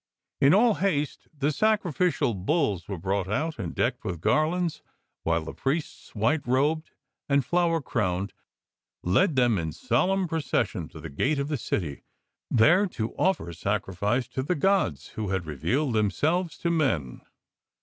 In 0.39 0.51
all 0.55 0.73
haste 0.73 1.27
the 1.31 1.51
sacrificial 1.51 2.33
bulls 2.33 2.87
were 2.87 2.97
brought 2.97 3.27
out 3.27 3.59
and 3.59 3.75
decked 3.75 4.03
with 4.03 4.19
garlands, 4.19 4.81
while 5.21 5.43
the 5.45 5.53
priests, 5.53 6.15
white 6.15 6.41
robed 6.47 6.89
and 7.29 7.45
flower 7.45 7.81
crowned, 7.83 8.33
led 9.03 9.35
them 9.35 9.59
in 9.59 9.71
solemn 9.71 10.27
pro 10.27 10.39
cession 10.39 10.87
to 10.89 10.99
the 10.99 11.11
gate 11.11 11.37
of 11.37 11.49
the 11.49 11.55
city, 11.57 12.01
there 12.49 12.87
to 12.87 13.13
offer 13.13 13.53
sacrifice 13.53 14.27
to 14.29 14.41
the 14.41 14.55
gods 14.55 15.09
who 15.09 15.29
had 15.29 15.45
revealed 15.45 15.93
them 15.93 16.09
selves 16.09 16.57
to 16.57 16.71
men. 16.71 17.21